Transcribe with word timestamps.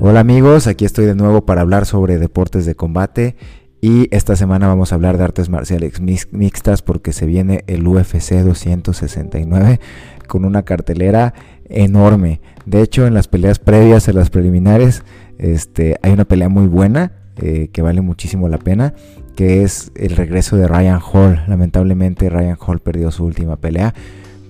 Hola 0.00 0.20
amigos, 0.20 0.68
aquí 0.68 0.84
estoy 0.84 1.06
de 1.06 1.16
nuevo 1.16 1.44
para 1.44 1.62
hablar 1.62 1.84
sobre 1.84 2.18
deportes 2.18 2.64
de 2.64 2.76
combate 2.76 3.34
y 3.80 4.06
esta 4.14 4.36
semana 4.36 4.68
vamos 4.68 4.92
a 4.92 4.94
hablar 4.94 5.18
de 5.18 5.24
artes 5.24 5.48
marciales 5.48 6.00
mixtas 6.30 6.82
porque 6.82 7.12
se 7.12 7.26
viene 7.26 7.64
el 7.66 7.84
UFC 7.84 8.34
269 8.34 9.80
con 10.28 10.44
una 10.44 10.62
cartelera 10.62 11.34
enorme. 11.68 12.40
De 12.64 12.80
hecho, 12.80 13.08
en 13.08 13.14
las 13.14 13.26
peleas 13.26 13.58
previas 13.58 14.08
a 14.08 14.12
las 14.12 14.30
preliminares, 14.30 15.02
este, 15.36 15.96
hay 16.00 16.12
una 16.12 16.26
pelea 16.26 16.48
muy 16.48 16.68
buena 16.68 17.10
eh, 17.36 17.68
que 17.72 17.82
vale 17.82 18.00
muchísimo 18.00 18.48
la 18.48 18.58
pena, 18.58 18.94
que 19.34 19.64
es 19.64 19.90
el 19.96 20.14
regreso 20.14 20.56
de 20.56 20.68
Ryan 20.68 21.00
Hall. 21.00 21.42
Lamentablemente 21.48 22.30
Ryan 22.30 22.56
Hall 22.64 22.78
perdió 22.78 23.10
su 23.10 23.24
última 23.24 23.56
pelea, 23.56 23.94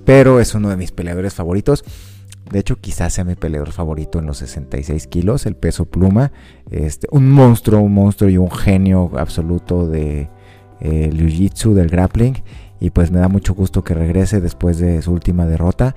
pero 0.05 0.41
es 0.41 0.55
uno 0.55 0.69
de 0.69 0.77
mis 0.77 0.93
peleadores 0.93 1.33
favoritos. 1.33 1.85
De 2.50 2.59
hecho, 2.59 2.76
quizás 2.81 3.13
sea 3.13 3.25
mi 3.25 3.35
peleador 3.35 3.72
favorito 3.72 4.18
en 4.18 4.26
los 4.26 4.39
66 4.39 5.07
kilos, 5.07 5.44
el 5.46 5.54
peso 5.54 5.85
pluma. 5.85 6.32
Este, 6.71 7.07
un 7.11 7.30
monstruo, 7.30 7.80
un 7.80 7.93
monstruo 7.93 8.30
y 8.30 8.39
un 8.39 8.50
genio 8.50 9.11
absoluto 9.18 9.86
de 9.86 10.30
eh, 10.80 11.11
Jiu-Jitsu, 11.13 11.75
del 11.75 11.89
grappling. 11.89 12.43
Y 12.80 12.90
pues 12.90 13.11
me 13.11 13.18
da 13.18 13.29
mucho 13.29 13.54
gusto 13.54 13.85
que 13.85 13.94
regrese 13.94 14.40
después 14.40 14.79
de 14.79 15.03
su 15.03 15.13
última 15.13 15.46
derrota. 15.46 15.94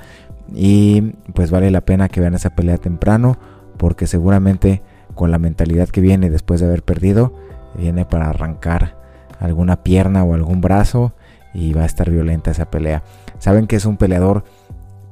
Y 0.54 1.14
pues 1.34 1.52
vale 1.52 1.72
la 1.72 1.82
pena 1.82 2.10
que 2.10 2.20
vean 2.20 2.34
esa 2.34 2.50
pelea 2.50 2.78
temprano, 2.78 3.38
porque 3.78 4.08
seguramente 4.08 4.82
con 5.16 5.32
la 5.32 5.40
mentalidad 5.40 5.90
que 5.90 6.02
viene 6.02 6.30
después 6.30 6.60
de 6.60 6.68
haber 6.68 6.84
perdido, 6.84 7.34
viene 7.78 8.06
para 8.06 8.30
arrancar 8.30 8.98
alguna 9.40 9.84
pierna 9.84 10.24
o 10.24 10.34
algún 10.34 10.62
brazo 10.62 11.14
y 11.54 11.74
va 11.74 11.84
a 11.84 11.86
estar 11.86 12.10
violenta 12.10 12.52
esa 12.52 12.70
pelea. 12.70 13.04
Saben 13.40 13.68
que 13.68 13.76
es 13.76 13.86
un 13.86 13.98
peleador 13.98 14.44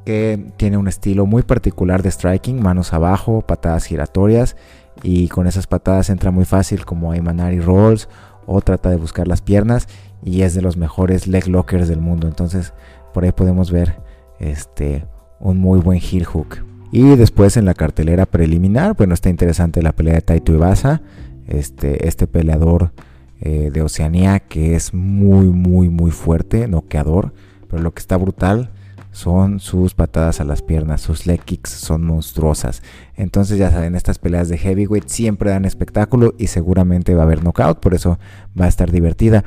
que 0.09 0.43
tiene 0.57 0.75
un 0.75 0.87
estilo 0.87 1.27
muy 1.27 1.43
particular 1.43 2.01
de 2.01 2.09
striking, 2.09 2.63
manos 2.63 2.93
abajo, 2.93 3.43
patadas 3.43 3.85
giratorias 3.85 4.55
y 5.03 5.27
con 5.27 5.45
esas 5.45 5.67
patadas 5.67 6.09
entra 6.09 6.31
muy 6.31 6.45
fácil 6.45 6.83
como 6.83 7.11
Aymanari 7.11 7.59
Rolls 7.59 8.09
o 8.47 8.59
trata 8.61 8.89
de 8.89 8.95
buscar 8.95 9.27
las 9.27 9.43
piernas 9.43 9.87
y 10.25 10.41
es 10.41 10.55
de 10.55 10.63
los 10.63 10.77
mejores 10.77 11.27
leg 11.27 11.47
lockers 11.47 11.87
del 11.87 11.99
mundo. 11.99 12.27
Entonces 12.27 12.73
por 13.13 13.23
ahí 13.23 13.31
podemos 13.31 13.69
ver 13.69 13.97
este 14.39 15.05
un 15.39 15.59
muy 15.59 15.79
buen 15.79 16.01
heel 16.01 16.25
hook. 16.25 16.65
Y 16.91 17.15
después 17.15 17.55
en 17.55 17.65
la 17.65 17.75
cartelera 17.75 18.25
preliminar, 18.25 18.95
bueno, 18.97 19.13
está 19.13 19.29
interesante 19.29 19.83
la 19.83 19.91
pelea 19.91 20.15
de 20.15 20.21
Taito 20.21 20.53
Ibasa, 20.53 21.03
este, 21.45 22.07
este 22.07 22.25
peleador 22.25 22.93
eh, 23.41 23.69
de 23.71 23.83
Oceanía 23.83 24.39
que 24.39 24.73
es 24.73 24.91
muy, 24.91 25.45
muy, 25.45 25.87
muy 25.87 26.09
fuerte, 26.09 26.67
noqueador, 26.67 27.31
pero 27.67 27.83
lo 27.83 27.93
que 27.93 27.99
está 27.99 28.17
brutal 28.17 28.71
son 29.11 29.59
sus 29.59 29.93
patadas 29.93 30.39
a 30.39 30.43
las 30.43 30.61
piernas, 30.61 31.01
sus 31.01 31.25
leg 31.25 31.41
kicks 31.41 31.71
son 31.71 32.05
monstruosas. 32.05 32.83
Entonces 33.15 33.57
ya 33.57 33.71
saben, 33.71 33.95
estas 33.95 34.19
peleas 34.19 34.49
de 34.49 34.57
heavyweight 34.57 35.07
siempre 35.07 35.51
dan 35.51 35.65
espectáculo 35.65 36.35
y 36.37 36.47
seguramente 36.47 37.15
va 37.15 37.23
a 37.23 37.25
haber 37.25 37.43
knockout, 37.43 37.79
por 37.79 37.93
eso 37.93 38.19
va 38.59 38.65
a 38.65 38.69
estar 38.69 38.91
divertida. 38.91 39.43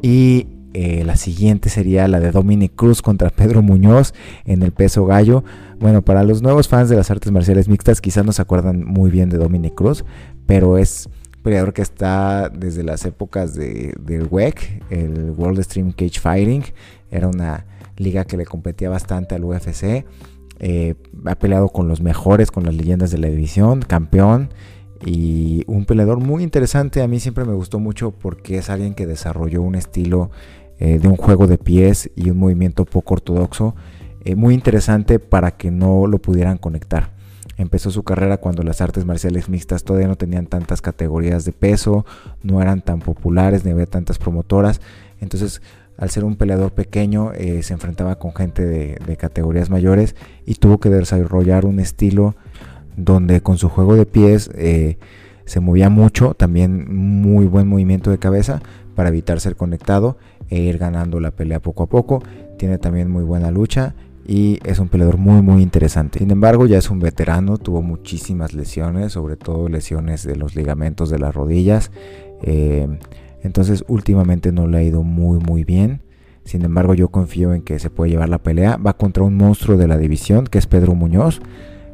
Y 0.00 0.48
eh, 0.74 1.04
la 1.04 1.16
siguiente 1.16 1.68
sería 1.68 2.08
la 2.08 2.18
de 2.18 2.30
Dominic 2.30 2.74
Cruz 2.74 3.02
contra 3.02 3.28
Pedro 3.28 3.62
Muñoz 3.62 4.14
en 4.46 4.62
el 4.62 4.72
peso 4.72 5.04
gallo. 5.04 5.44
Bueno, 5.78 6.02
para 6.02 6.24
los 6.24 6.40
nuevos 6.40 6.68
fans 6.68 6.88
de 6.88 6.96
las 6.96 7.10
artes 7.10 7.30
marciales 7.30 7.68
mixtas 7.68 8.00
quizás 8.00 8.24
no 8.24 8.32
se 8.32 8.40
acuerdan 8.40 8.84
muy 8.84 9.10
bien 9.10 9.28
de 9.28 9.36
Dominic 9.36 9.74
Cruz, 9.74 10.04
pero 10.46 10.78
es 10.78 11.08
peleador 11.42 11.74
que 11.74 11.82
está 11.82 12.48
desde 12.48 12.84
las 12.84 13.04
épocas 13.04 13.54
de, 13.54 13.94
del 14.00 14.28
WEC, 14.30 14.82
el 14.90 15.32
World 15.36 15.62
Stream 15.62 15.92
Cage 15.92 16.20
Fighting. 16.20 16.64
Era 17.10 17.28
una 17.28 17.66
liga 17.96 18.24
que 18.24 18.36
le 18.36 18.44
competía 18.44 18.88
bastante 18.88 19.34
al 19.34 19.44
UFC. 19.44 20.04
Eh, 20.58 20.94
ha 21.26 21.34
peleado 21.36 21.68
con 21.68 21.88
los 21.88 22.00
mejores, 22.00 22.50
con 22.50 22.64
las 22.64 22.74
leyendas 22.74 23.10
de 23.10 23.18
la 23.18 23.28
división, 23.28 23.82
campeón 23.82 24.50
y 25.04 25.64
un 25.66 25.84
peleador 25.84 26.20
muy 26.20 26.42
interesante. 26.42 27.02
A 27.02 27.08
mí 27.08 27.20
siempre 27.20 27.44
me 27.44 27.54
gustó 27.54 27.78
mucho 27.78 28.12
porque 28.12 28.58
es 28.58 28.70
alguien 28.70 28.94
que 28.94 29.06
desarrolló 29.06 29.62
un 29.62 29.74
estilo 29.74 30.30
eh, 30.78 30.98
de 30.98 31.08
un 31.08 31.16
juego 31.16 31.46
de 31.46 31.58
pies 31.58 32.10
y 32.16 32.30
un 32.30 32.38
movimiento 32.38 32.84
poco 32.84 33.14
ortodoxo, 33.14 33.74
eh, 34.24 34.34
muy 34.34 34.54
interesante 34.54 35.18
para 35.18 35.52
que 35.52 35.70
no 35.70 36.06
lo 36.06 36.18
pudieran 36.18 36.58
conectar. 36.58 37.12
Empezó 37.56 37.90
su 37.90 38.02
carrera 38.02 38.38
cuando 38.38 38.62
las 38.62 38.80
artes 38.80 39.04
marciales 39.04 39.48
mixtas 39.48 39.84
todavía 39.84 40.08
no 40.08 40.16
tenían 40.16 40.46
tantas 40.46 40.80
categorías 40.80 41.44
de 41.44 41.52
peso, 41.52 42.04
no 42.42 42.60
eran 42.62 42.82
tan 42.82 43.00
populares, 43.00 43.64
ni 43.64 43.70
había 43.70 43.86
tantas 43.86 44.18
promotoras. 44.18 44.80
Entonces, 45.20 45.62
al 45.96 46.10
ser 46.10 46.24
un 46.24 46.36
peleador 46.36 46.72
pequeño, 46.72 47.32
eh, 47.32 47.62
se 47.62 47.74
enfrentaba 47.74 48.18
con 48.18 48.34
gente 48.34 48.64
de, 48.64 49.16
categorías 49.16 49.70
mayores 49.70 50.16
y 50.46 50.54
tuvo 50.54 50.78
que 50.78 50.88
desarrollar 50.88 51.64
un 51.64 51.80
estilo 51.80 52.34
donde 52.96 53.40
con 53.40 53.58
su 53.58 53.68
juego 53.68 53.94
de 53.94 54.06
pies 54.06 54.50
se 55.44 55.60
movía 55.60 55.90
mucho, 55.90 56.34
también 56.34 56.94
muy 57.22 57.46
buen 57.46 57.68
movimiento 57.68 58.10
de 58.10 58.18
cabeza 58.18 58.60
para 58.94 59.08
evitar 59.08 59.40
ser 59.40 59.56
conectado 59.56 60.16
e 60.50 60.60
ir 60.60 60.78
ganando 60.78 61.20
la 61.20 61.30
pelea 61.30 61.60
poco 61.60 61.84
a 61.84 61.88
poco. 61.88 62.22
Tiene 62.58 62.78
también 62.78 63.10
muy 63.10 63.24
buena 63.24 63.50
lucha 63.50 63.94
y 64.26 64.60
es 64.64 64.78
un 64.78 64.88
peleador 64.88 65.16
muy 65.16 65.42
muy 65.42 65.62
interesante. 65.62 66.20
Sin 66.20 66.30
embargo, 66.30 66.66
ya 66.66 66.78
es 66.78 66.90
un 66.90 67.00
veterano, 67.00 67.58
tuvo 67.58 67.82
muchísimas 67.82 68.54
lesiones, 68.54 69.12
sobre 69.12 69.36
todo 69.36 69.68
lesiones 69.68 70.24
de 70.24 70.36
los 70.36 70.54
ligamentos 70.54 71.10
de 71.10 71.18
las 71.18 71.34
rodillas. 71.34 71.90
Eh, 72.42 72.88
entonces 73.42 73.84
últimamente 73.88 74.52
no 74.52 74.66
le 74.66 74.78
ha 74.78 74.82
ido 74.82 75.02
muy 75.02 75.38
muy 75.38 75.64
bien. 75.64 76.00
Sin 76.44 76.64
embargo, 76.64 76.94
yo 76.94 77.08
confío 77.08 77.54
en 77.54 77.62
que 77.62 77.78
se 77.78 77.90
puede 77.90 78.10
llevar 78.10 78.28
la 78.28 78.42
pelea. 78.42 78.76
Va 78.76 78.94
contra 78.94 79.22
un 79.22 79.36
monstruo 79.36 79.76
de 79.76 79.86
la 79.86 79.96
división, 79.96 80.46
que 80.46 80.58
es 80.58 80.66
Pedro 80.66 80.94
Muñoz. 80.94 81.40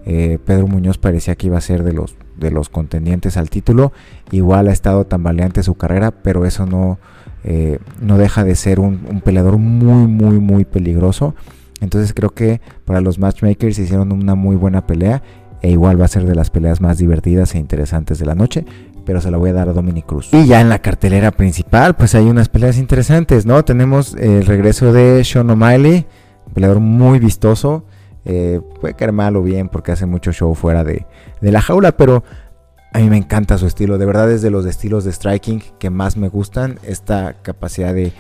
Eh, 0.07 0.39
Pedro 0.45 0.67
Muñoz 0.67 0.97
parecía 0.97 1.37
que 1.37 1.49
iba 1.49 1.59
a 1.59 1.61
ser 1.61 1.83
de 1.83 1.93
los, 1.93 2.17
de 2.39 2.51
los 2.51 2.71
contendientes 2.71 3.37
al 3.37 3.51
título. 3.51 3.93
Igual 4.31 4.69
ha 4.69 4.73
estado 4.73 5.05
tambaleante 5.05 5.63
su 5.63 5.75
carrera, 5.75 6.11
pero 6.11 6.47
eso 6.47 6.65
no, 6.65 6.99
eh, 7.45 7.79
no 8.01 8.17
deja 8.17 8.43
de 8.43 8.55
ser 8.55 8.81
un, 8.81 9.21
peleador 9.23 9.59
muy, 9.59 10.07
muy, 10.07 10.39
muy 10.41 10.65
peligroso. 10.65 11.35
Entonces 11.83 12.15
creo 12.15 12.31
que 12.31 12.63
para 12.87 13.03
los 13.03 13.19
matchmakers 13.19 13.79
hicieron 13.79 14.13
una 14.13 14.35
muy 14.35 14.57
buena 14.57 14.87
pelea. 14.87 15.23
E 15.61 15.73
igual 15.73 16.01
va 16.01 16.05
a 16.05 16.09
ser 16.09 16.25
de 16.25 16.37
las 16.37 16.51
peleas 16.51 16.81
más 16.81 16.99
divertidas 16.99 17.55
e 17.55 17.59
interesantes 17.59 18.19
de 18.19 18.27
la 18.27 18.37
noche. 18.37 18.65
Pero 19.09 19.23
se 19.23 19.31
la 19.31 19.39
voy 19.39 19.49
a 19.49 19.55
dar 19.55 19.71
a 19.71 19.73
Dominic 19.73 20.05
Cruz. 20.05 20.29
Y 20.35 20.45
ya 20.45 20.61
en 20.61 20.69
la 20.69 20.81
cartelera 20.81 21.31
principal, 21.31 21.97
pues 21.97 22.15
hay 22.15 22.27
unas 22.27 22.51
peleas 22.51 22.77
interesantes, 22.77 23.47
¿no? 23.47 23.65
Tenemos 23.65 24.15
el 24.15 24.45
regreso 24.45 24.93
de 24.93 25.25
Sean 25.25 25.49
O'Malley, 25.49 26.05
peleador 26.53 26.81
muy 26.81 27.19
vistoso. 27.19 27.87
Eh, 28.27 28.61
puede 28.83 28.93
caer 28.93 29.13
mal 29.13 29.35
o 29.37 29.43
bien 29.43 29.71
porque 29.71 29.93
hace 29.93 30.05
mucho 30.05 30.31
show 30.33 30.55
fuera 30.55 30.85
de, 30.85 31.07
de 31.41 31.53
la 31.53 31.63
jaula, 31.63 31.97
pero 31.97 32.23
a 32.93 32.99
mí 32.99 33.09
me 33.09 33.17
encanta 33.17 33.57
su 33.57 33.67
estilo, 33.67 33.97
de 33.97 34.05
verdad 34.05 34.31
es 34.31 34.43
de 34.43 34.51
los 34.51 34.67
estilos 34.67 35.05
de 35.05 35.13
striking 35.13 35.63
que 35.79 35.89
más 35.89 36.19
me 36.19 36.29
gustan, 36.29 36.79
esta 36.83 37.35
capacidad 37.41 37.95
de, 37.95 38.13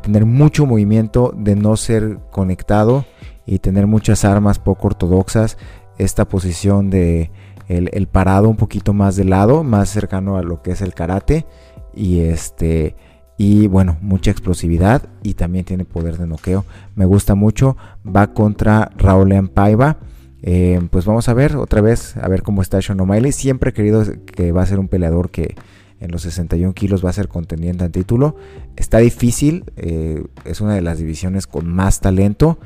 tener 0.00 0.24
mucho 0.24 0.66
movimiento, 0.66 1.34
de 1.36 1.56
no 1.56 1.76
ser 1.76 2.20
conectado 2.30 3.06
y 3.44 3.58
tener 3.58 3.88
muchas 3.88 4.24
armas 4.24 4.60
poco 4.60 4.86
ortodoxas, 4.86 5.58
esta 5.98 6.28
posición 6.28 6.90
de 6.90 7.32
el, 7.68 8.06
parado 8.08 8.48
un 8.48 8.56
poquito 8.56 8.92
más 8.92 9.16
de 9.16 9.24
lado, 9.24 9.62
más 9.62 9.88
cercano 9.90 10.36
a 10.36 10.42
lo 10.42 10.62
que 10.62 10.72
es 10.72 10.80
el 10.80 10.94
karate 10.94 11.46
y 11.94 12.20
este 12.20 12.96
y 13.40 13.68
bueno, 13.68 13.96
mucha 14.00 14.32
explosividad 14.32 15.02
y 15.22 15.34
también 15.34 15.64
tiene 15.64 15.84
poder 15.84 16.18
de 16.18 16.26
noqueo. 16.26 16.64
Me 16.96 17.04
gusta 17.04 17.36
mucho, 17.36 17.76
va 18.04 18.32
contra 18.34 18.90
Raúl 18.96 19.48
Paiva 19.50 19.98
eh, 20.42 20.80
pues 20.90 21.04
vamos 21.04 21.28
a 21.28 21.34
ver 21.34 21.56
otra 21.56 21.80
vez, 21.80 22.16
a 22.16 22.28
ver 22.28 22.42
cómo 22.42 22.62
está 22.62 22.80
Sean 22.80 23.00
O'Malley. 23.00 23.32
Siempre 23.32 23.70
he 23.70 23.72
querido 23.72 24.04
que 24.34 24.52
va 24.52 24.62
a 24.62 24.66
ser 24.66 24.78
un 24.78 24.88
peleador 24.88 25.30
que 25.30 25.56
en 26.00 26.12
los 26.12 26.22
61 26.22 26.74
kilos 26.74 27.04
va 27.04 27.10
a 27.10 27.14
ser 27.14 27.28
contendiente 27.28 27.84
al 27.84 27.90
título. 27.90 28.36
Está 28.76 28.98
difícil, 28.98 29.64
eh, 29.76 30.24
es 30.44 30.60
una 30.60 30.74
de 30.74 30.82
las 30.82 30.98
divisiones 30.98 31.46
con 31.46 31.68
más 31.68 32.00
talento, 32.00 32.58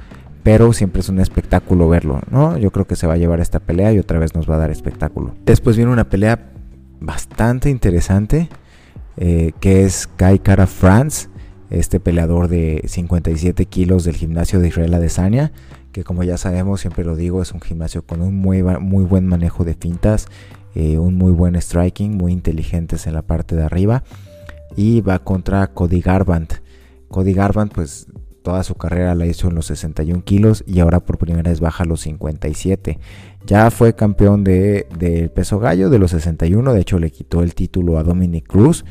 pero 0.42 0.72
siempre 0.72 1.00
es 1.00 1.08
un 1.08 1.20
espectáculo 1.20 1.88
verlo, 1.88 2.20
¿no? 2.30 2.58
Yo 2.58 2.70
creo 2.70 2.86
que 2.86 2.96
se 2.96 3.06
va 3.06 3.14
a 3.14 3.18
llevar 3.18 3.40
esta 3.40 3.60
pelea 3.60 3.92
y 3.92 3.98
otra 3.98 4.18
vez 4.18 4.34
nos 4.34 4.48
va 4.48 4.56
a 4.56 4.58
dar 4.58 4.70
espectáculo. 4.70 5.34
Después 5.44 5.76
viene 5.76 5.92
una 5.92 6.08
pelea 6.08 6.52
bastante 7.00 7.70
interesante, 7.70 8.48
eh, 9.16 9.52
que 9.60 9.84
es 9.84 10.08
Kai 10.16 10.38
Kara 10.38 10.66
France, 10.66 11.28
este 11.70 12.00
peleador 12.00 12.48
de 12.48 12.82
57 12.86 13.66
kilos 13.66 14.04
del 14.04 14.16
gimnasio 14.16 14.60
de 14.60 14.68
Israel 14.68 14.94
Adesanya 14.94 15.52
que 15.92 16.04
como 16.04 16.24
ya 16.24 16.38
sabemos, 16.38 16.80
siempre 16.80 17.04
lo 17.04 17.14
digo, 17.14 17.42
es 17.42 17.52
un 17.52 17.60
gimnasio 17.60 18.02
con 18.04 18.22
un 18.22 18.34
muy, 18.34 18.62
muy 18.62 19.04
buen 19.04 19.26
manejo 19.26 19.64
de 19.64 19.74
fintas, 19.74 20.26
eh, 20.74 20.98
un 20.98 21.16
muy 21.16 21.32
buen 21.32 21.54
striking, 21.54 22.16
muy 22.16 22.32
inteligentes 22.32 23.06
en 23.06 23.14
la 23.14 23.22
parte 23.22 23.54
de 23.54 23.62
arriba. 23.62 24.02
Y 24.74 25.02
va 25.02 25.18
contra 25.18 25.66
Cody 25.68 26.00
Garbrandt. 26.00 26.54
Cody 27.08 27.34
Garbrandt, 27.34 27.74
pues 27.74 28.06
toda 28.42 28.62
su 28.64 28.74
carrera 28.74 29.14
la 29.14 29.26
hizo 29.26 29.48
en 29.48 29.54
los 29.54 29.66
61 29.66 30.24
kilos 30.24 30.64
y 30.66 30.80
ahora 30.80 31.00
por 31.00 31.18
primera 31.18 31.50
vez 31.50 31.60
baja 31.60 31.84
a 31.84 31.86
los 31.86 32.00
57. 32.02 32.98
Ya 33.46 33.70
fue 33.70 33.94
campeón 33.94 34.44
del 34.44 34.86
de, 34.98 35.28
peso 35.28 35.58
gallo 35.58 35.90
de 35.90 35.98
los 35.98 36.12
61, 36.12 36.72
de 36.72 36.80
hecho 36.80 36.98
le 36.98 37.10
quitó 37.10 37.42
el 37.42 37.54
título 37.54 37.98
a 37.98 38.02
Dominic 38.02 38.46
Cruz. 38.46 38.84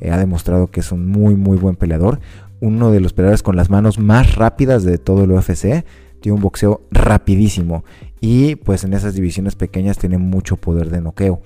Eh, 0.00 0.10
ha 0.10 0.18
demostrado 0.18 0.68
que 0.68 0.80
es 0.80 0.92
un 0.92 1.08
muy 1.08 1.34
muy 1.34 1.58
buen 1.58 1.76
peleador, 1.76 2.20
uno 2.60 2.90
de 2.90 3.00
los 3.00 3.12
peleadores 3.12 3.42
con 3.42 3.56
las 3.56 3.70
manos 3.70 3.98
más 3.98 4.36
rápidas 4.36 4.84
de 4.84 4.98
todo 4.98 5.24
el 5.24 5.32
UFC 5.32 5.84
tiene 6.20 6.34
un 6.34 6.42
boxeo 6.42 6.82
rapidísimo 6.90 7.84
y 8.20 8.56
pues 8.56 8.84
en 8.84 8.94
esas 8.94 9.14
divisiones 9.14 9.54
pequeñas 9.54 9.98
tiene 9.98 10.18
mucho 10.18 10.56
poder 10.56 10.90
de 10.90 11.00
noqueo. 11.00 11.40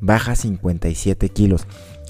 Baja 0.00 0.34
57 0.34 1.28
kilos. 1.30 1.66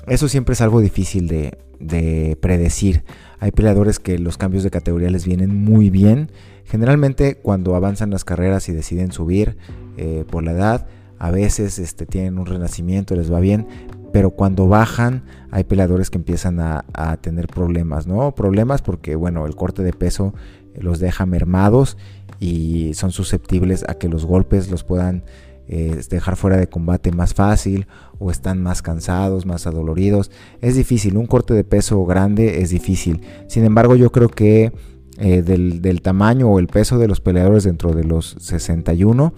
Eso 0.07 0.29
siempre 0.29 0.55
es 0.55 0.61
algo 0.61 0.81
difícil 0.81 1.29
de, 1.29 1.59
de 1.79 2.37
predecir. 2.41 3.05
Hay 3.41 3.51
peleadores 3.53 3.99
que 3.99 4.19
los 4.19 4.37
cambios 4.37 4.63
de 4.63 4.71
categoría 4.71 5.11
les 5.11 5.25
vienen 5.25 5.65
muy 5.65 5.91
bien. 5.91 6.31
Generalmente 6.65 7.37
cuando 7.37 7.75
avanzan 7.75 8.11
las 8.11 8.25
carreras 8.25 8.69
y 8.69 8.73
deciden 8.73 9.13
subir 9.13 9.57
eh, 9.97 10.25
por 10.31 10.45
la 10.45 10.53
edad, 10.53 10.87
a 11.19 11.31
veces 11.31 11.79
este, 11.79 12.07
tienen 12.07 12.39
un 12.39 12.47
renacimiento, 12.47 13.17
les 13.17 13.33
va 13.33 13.41
bien, 13.41 13.67
pero 14.13 14.31
cuando 14.31 14.69
bajan 14.69 15.25
hay 15.51 15.65
peleadores 15.65 16.11
que 16.11 16.19
empiezan 16.19 16.61
a, 16.61 16.85
tener 17.21 17.47
problemas, 17.47 18.07
¿no? 18.07 18.35
Problemas 18.35 18.83
porque, 18.83 19.17
bueno, 19.17 19.47
el 19.47 19.57
corte 19.57 19.83
de 19.83 19.93
peso 19.93 20.35
los 20.75 20.99
deja 20.99 21.27
mermados 21.27 21.97
y 22.39 22.95
son 22.95 23.11
susceptibles 23.11 23.85
a 23.89 23.95
que 23.95 24.09
los 24.09 24.25
golpes 24.25 24.71
los 24.71 24.85
puedan 24.85 25.25
eh, 25.73 26.01
dejar 26.11 26.35
fuera 26.35 26.57
de 26.57 26.69
combate 26.69 27.13
más 27.13 27.33
fácil 27.33 27.87
o 28.19 28.33
están 28.33 28.61
más 28.61 28.83
cansados, 28.83 29.47
más 29.47 29.69
adoloridos. 29.69 30.33
Es 30.61 30.75
difícil, 30.75 31.17
un 31.17 31.29
corte 31.29 31.55
de 31.55 31.63
peso 31.63 32.05
grande 32.05 32.61
es 32.61 32.71
difícil. 32.71 33.21
Sin 33.47 33.65
embargo, 33.65 33.95
yo 33.95 34.11
creo 34.11 34.29
que 34.29 34.73
eh, 35.19 35.43
del, 35.43 36.03
tamaño 36.03 36.49
o 36.49 36.59
el 36.59 36.67
peso 36.67 36.99
de 36.99 37.07
los 37.07 37.21
peleadores 37.21 37.63
dentro 37.63 37.93
de 37.93 38.03
los 38.03 38.37
61, 38.41 39.33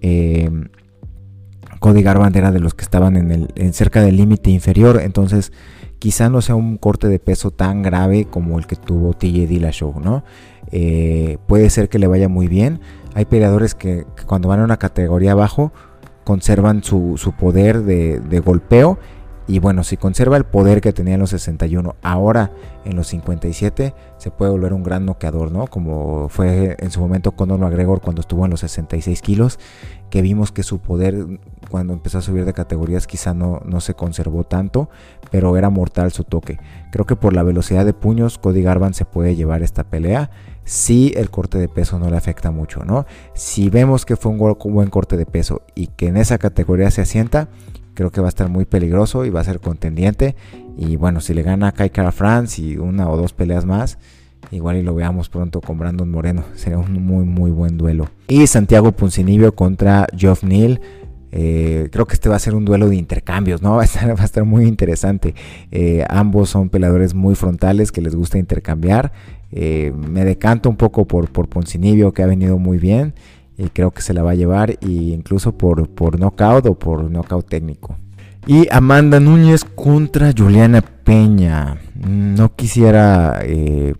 eh, 0.00 0.50
Cody 1.80 2.02
Garbrandt 2.02 2.36
era 2.36 2.50
de 2.50 2.60
los 2.60 2.72
que 2.72 2.84
estaban 2.84 3.16
en, 3.16 3.30
el, 3.54 3.74
cerca 3.74 4.00
del 4.00 4.16
límite 4.16 4.48
inferior, 4.48 5.02
entonces 5.02 5.52
quizá 5.98 6.30
no 6.30 6.40
sea 6.40 6.54
un 6.54 6.78
corte 6.78 7.08
de 7.08 7.18
peso 7.18 7.50
tan 7.50 7.82
grave 7.82 8.24
como 8.24 8.58
el 8.58 8.66
que 8.66 8.76
tuvo 8.76 9.12
TJ 9.12 9.46
Dillashaw, 9.46 10.00
¿no? 10.00 10.24
Eh, 10.72 11.36
puede 11.46 11.68
ser 11.68 11.90
que 11.90 11.98
le 11.98 12.06
vaya 12.06 12.28
muy 12.28 12.48
bien. 12.48 12.80
Hay 13.14 13.24
peleadores 13.24 13.74
que, 13.74 14.06
cuando 14.26 14.48
van 14.48 14.60
a 14.60 14.64
una 14.64 14.76
categoría 14.76 15.32
abajo 15.32 15.72
conservan 16.24 16.82
su, 16.82 17.16
poder 17.38 17.82
de, 17.82 18.40
golpeo 18.44 18.98
y 19.46 19.58
bueno, 19.58 19.84
si 19.84 19.98
conserva 19.98 20.38
el 20.38 20.44
poder 20.44 20.80
que 20.80 20.94
tenía 20.94 21.14
en 21.14 21.20
los 21.20 21.30
61, 21.30 21.96
ahora 22.02 22.50
en 22.86 22.96
los 22.96 23.08
57 23.08 23.94
se 24.16 24.30
puede 24.30 24.50
volver 24.50 24.72
un 24.72 24.82
gran 24.82 25.04
noqueador, 25.04 25.52
¿no? 25.52 25.66
Como 25.66 26.30
fue 26.30 26.76
en 26.78 26.90
su 26.90 27.00
momento 27.00 27.32
Conor 27.32 27.58
McGregor 27.58 28.00
cuando 28.00 28.22
estuvo 28.22 28.46
en 28.46 28.52
los 28.52 28.60
66 28.60 29.20
kilos, 29.20 29.58
que 30.08 30.22
vimos 30.22 30.50
que 30.50 30.62
su 30.62 30.78
poder 30.78 31.40
cuando 31.70 31.92
empezó 31.92 32.18
a 32.18 32.22
subir 32.22 32.46
de 32.46 32.54
categorías 32.54 33.06
quizá 33.06 33.34
no, 33.34 33.60
no 33.66 33.82
se 33.82 33.92
conservó 33.92 34.44
tanto, 34.44 34.88
pero 35.30 35.58
era 35.58 35.68
mortal 35.68 36.10
su 36.10 36.24
toque. 36.24 36.58
Creo 36.90 37.04
que 37.04 37.16
por 37.16 37.34
la 37.34 37.42
velocidad 37.42 37.84
de 37.84 37.92
puños 37.92 38.38
Cody 38.38 38.62
Garban 38.62 38.94
se 38.94 39.04
puede 39.04 39.36
llevar 39.36 39.62
esta 39.62 39.84
pelea 39.84 40.30
si 40.64 41.12
el 41.16 41.30
corte 41.30 41.58
de 41.58 41.68
peso 41.68 41.98
no 41.98 42.10
le 42.10 42.16
afecta 42.16 42.50
mucho, 42.50 42.84
¿no? 42.84 43.06
Si 43.34 43.70
vemos 43.70 44.04
que 44.04 44.16
fue 44.16 44.32
un 44.32 44.38
buen 44.38 44.90
corte 44.90 45.16
de 45.16 45.26
peso 45.26 45.62
y 45.74 45.88
que 45.88 46.08
en 46.08 46.16
esa 46.16 46.38
categoría 46.38 46.90
se 46.90 47.02
asienta, 47.02 47.48
creo 47.94 48.10
que 48.10 48.20
va 48.20 48.26
a 48.26 48.28
estar 48.28 48.48
muy 48.48 48.64
peligroso 48.64 49.24
y 49.24 49.30
va 49.30 49.40
a 49.40 49.44
ser 49.44 49.60
contendiente. 49.60 50.36
Y 50.76 50.96
bueno, 50.96 51.20
si 51.20 51.34
le 51.34 51.42
gana 51.42 51.68
a 51.68 51.72
Kai 51.72 51.90
Kara 51.90 52.12
France 52.12 52.60
y 52.60 52.76
una 52.76 53.08
o 53.08 53.16
dos 53.16 53.32
peleas 53.32 53.64
más, 53.64 53.98
igual 54.50 54.76
y 54.76 54.82
lo 54.82 54.94
veamos 54.94 55.28
pronto 55.28 55.60
con 55.60 55.78
Brandon 55.78 56.10
Moreno. 56.10 56.44
Sería 56.54 56.78
un 56.78 56.92
muy, 57.04 57.24
muy 57.24 57.50
buen 57.50 57.78
duelo. 57.78 58.08
Y 58.28 58.46
Santiago 58.46 58.92
Puncinibio 58.92 59.54
contra 59.54 60.06
Geoff 60.16 60.42
Neal. 60.42 60.80
Eh, 61.36 61.88
creo 61.90 62.06
que 62.06 62.14
este 62.14 62.28
va 62.28 62.36
a 62.36 62.38
ser 62.38 62.54
un 62.54 62.64
duelo 62.64 62.88
de 62.88 62.94
intercambios, 62.94 63.60
¿no? 63.60 63.74
Va 63.76 63.82
a 63.82 64.24
estar, 64.24 64.44
muy 64.44 64.66
interesante. 64.66 65.34
Eh, 65.72 66.04
ambos 66.08 66.50
son 66.50 66.68
peleadores 66.68 67.12
muy 67.12 67.34
frontales 67.34 67.90
que 67.90 68.00
les 68.00 68.14
gusta 68.14 68.38
intercambiar. 68.38 69.12
Eh, 69.50 69.92
me 69.96 70.24
decanto 70.24 70.70
un 70.70 70.76
poco 70.76 71.06
por, 71.06 71.28
por 71.32 71.48
Poncinibio, 71.48 72.12
que 72.12 72.22
ha 72.22 72.26
venido 72.26 72.58
muy 72.58 72.78
bien 72.78 73.14
y 73.56 73.68
creo 73.68 73.90
que 73.90 74.02
se 74.02 74.14
la 74.14 74.22
va 74.22 74.32
a 74.32 74.34
llevar 74.34 74.70
e 74.70 74.88
incluso 74.88 75.56
por, 75.56 75.88
por 75.88 76.22
o 76.22 76.78
por 76.78 77.10
knockout 77.10 77.48
técnico. 77.48 77.96
Y 78.46 78.68
Amanda 78.70 79.20
Núñez 79.20 79.64
contra 79.64 80.32
Juliana 80.36 80.82
Peña. 80.82 81.78
No 81.94 82.54
quisiera 82.54 83.40
eh, 83.42 83.94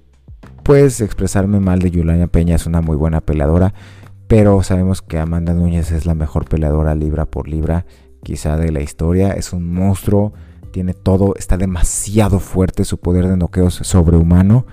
pues 0.63 1.01
expresarme 1.01 1.61
mal 1.61 1.81
de 1.81 1.91
Juliana 1.91 2.27
Peña, 2.27 2.57
es 2.57 2.67
una 2.67 2.81
muy 2.81 2.97
buena 2.97 3.21
peleadora, 3.21 3.75
pero 4.37 4.65
sabemos 4.65 5.01
que 5.01 5.17
Amanda 5.17 5.55
Núñez 5.55 5.93
es 5.93 6.07
la 6.07 6.17
mejor 6.17 6.49
peleadora 6.49 6.97
libra 6.97 7.25
por 7.25 7.47
libra 7.47 7.87
quizá 8.25 8.57
de 8.57 8.73
la 8.73 8.81
historia, 8.81 9.31
es 9.31 9.53
un 9.53 9.73
monstruo, 9.73 10.33
tiene 10.73 10.93
todo, 10.93 11.37
está 11.37 11.57
demasiado 11.57 12.41
fuerte, 12.41 12.85
su 12.85 12.99
poder 12.99 13.29
de 13.29 13.37
noqueos 13.37 13.75
sobrehumano 13.75 14.67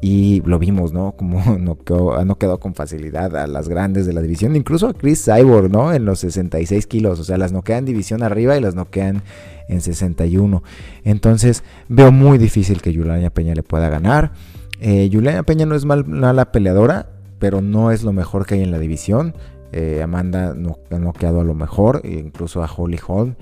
y 0.00 0.42
lo 0.44 0.58
vimos, 0.58 0.92
¿no? 0.92 1.12
Como 1.12 1.56
no 1.60 1.78
quedó, 1.78 2.24
no 2.24 2.36
quedó 2.36 2.58
con 2.58 2.74
facilidad 2.74 3.36
a 3.36 3.46
las 3.46 3.68
grandes 3.68 4.06
de 4.06 4.12
la 4.12 4.22
división, 4.22 4.56
incluso 4.56 4.88
a 4.88 4.92
Chris 4.92 5.24
Cyborg, 5.24 5.70
¿no? 5.70 5.92
En 5.92 6.04
los 6.04 6.18
66 6.18 6.88
kilos, 6.88 7.20
o 7.20 7.22
sea, 7.22 7.38
las 7.38 7.52
noquean 7.52 7.84
división 7.84 8.24
arriba 8.24 8.56
y 8.56 8.60
las 8.60 8.74
noquean 8.74 9.22
en 9.68 9.82
61. 9.82 10.64
Entonces, 11.04 11.62
veo 11.88 12.10
muy 12.10 12.38
difícil 12.38 12.82
que 12.82 12.92
Juliana 12.92 13.30
Peña 13.30 13.54
le 13.54 13.62
pueda 13.62 13.88
ganar. 13.88 14.32
Eh, 14.80 15.08
Peña 15.46 15.64
no 15.64 15.76
es 15.76 15.84
mal, 15.84 16.04
mala 16.06 16.50
peleadora, 16.50 17.15
pero 17.38 17.60
no 17.60 17.90
es 17.90 18.02
lo 18.02 18.12
mejor 18.12 18.46
que 18.46 18.54
hay 18.54 18.62
en 18.62 18.70
la 18.70 18.78
división. 18.78 19.34
Eh, 19.72 20.00
Amanda 20.02 20.54
no, 20.54 20.78
ha 20.90 20.98
noqueado 20.98 21.40
a 21.40 21.44
lo 21.44 21.54
mejor, 21.54 22.02
incluso 22.04 22.62
a 22.62 22.70
Holly 22.72 22.98
Holm, 23.06 23.34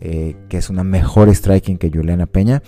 eh, 0.00 0.36
que 0.48 0.58
es 0.58 0.70
una 0.70 0.84
mejor 0.84 1.32
striking 1.34 1.78
que 1.78 1.90
Juliana 1.90 2.26
Peña. 2.26 2.62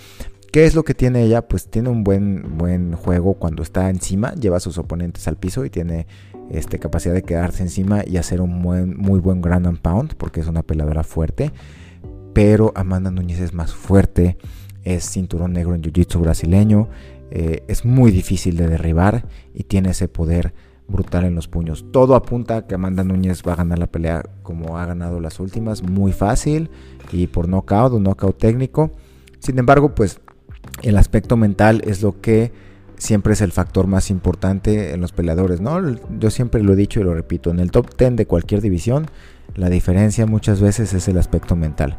¿Qué 0.51 0.65
es 0.65 0.73
lo 0.73 0.83
que 0.83 0.93
tiene 0.93 1.23
ella? 1.23 1.47
Pues 1.47 1.67
tiene 1.69 1.89
un 1.89 2.03
buen, 2.03 2.57
buen 2.57 2.93
juego 2.93 3.33
cuando 3.33 3.61
está 3.61 3.89
encima, 3.89 4.33
lleva 4.35 4.57
a 4.57 4.61
sus 4.61 4.77
oponentes 4.77 5.27
al 5.27 5.35
piso 5.35 5.65
y 5.65 5.69
tiene 5.69 6.07
este, 6.49 6.79
capacidad 6.79 7.13
de 7.13 7.23
quedarse 7.23 7.63
encima 7.63 8.03
y 8.05 8.17
hacer 8.17 8.39
un 8.39 8.61
muy 8.61 9.19
buen 9.19 9.41
ground 9.41 9.67
and 9.67 9.79
pound 9.79 10.15
porque 10.15 10.39
es 10.39 10.47
una 10.47 10.63
peladora 10.63 11.03
fuerte. 11.03 11.51
Pero 12.33 12.71
Amanda 12.75 13.11
Núñez 13.11 13.39
es 13.39 13.53
más 13.53 13.73
fuerte, 13.73 14.37
es 14.83 15.09
cinturón 15.09 15.53
negro 15.53 15.73
en 15.75 15.81
jiu-jitsu 15.81 16.19
brasileño, 16.21 16.89
eh, 17.31 17.63
es 17.67 17.85
muy 17.85 18.11
difícil 18.11 18.55
de 18.55 18.67
derribar 18.67 19.25
y 19.53 19.63
tiene 19.63 19.89
ese 19.89 20.07
poder 20.07 20.53
brutal 20.87 21.25
en 21.25 21.35
los 21.35 21.47
puños. 21.47 21.85
Todo 21.91 22.15
apunta 22.15 22.57
a 22.57 22.67
que 22.67 22.75
Amanda 22.75 23.03
Núñez 23.03 23.43
va 23.47 23.53
a 23.53 23.57
ganar 23.57 23.79
la 23.79 23.87
pelea 23.87 24.23
como 24.43 24.77
ha 24.77 24.85
ganado 24.85 25.19
las 25.19 25.39
últimas, 25.39 25.83
muy 25.83 26.11
fácil 26.11 26.69
y 27.11 27.27
por 27.27 27.47
knockout, 27.47 27.93
un 27.93 28.03
knockout 28.03 28.37
técnico. 28.37 28.91
Sin 29.39 29.57
embargo, 29.59 29.95
pues 29.95 30.19
el 30.83 30.97
aspecto 30.97 31.37
mental 31.37 31.81
es 31.85 32.01
lo 32.01 32.19
que 32.21 32.51
siempre 32.97 33.33
es 33.33 33.41
el 33.41 33.51
factor 33.51 33.87
más 33.87 34.09
importante 34.09 34.93
en 34.93 35.01
los 35.01 35.11
peleadores, 35.11 35.61
¿no? 35.61 35.79
Yo 36.19 36.29
siempre 36.29 36.63
lo 36.63 36.73
he 36.73 36.75
dicho 36.75 36.99
y 36.99 37.03
lo 37.03 37.13
repito, 37.13 37.49
en 37.49 37.59
el 37.59 37.71
top 37.71 37.95
10 37.97 38.15
de 38.15 38.25
cualquier 38.25 38.61
división, 38.61 39.07
la 39.55 39.69
diferencia 39.69 40.25
muchas 40.25 40.61
veces 40.61 40.93
es 40.93 41.07
el 41.07 41.17
aspecto 41.17 41.55
mental. 41.55 41.97